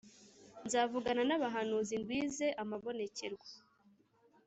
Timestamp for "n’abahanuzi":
1.29-1.93